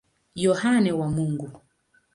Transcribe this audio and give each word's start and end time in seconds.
Yohane 0.43 0.91
wa 0.99 1.07
Mungu. 1.15 1.47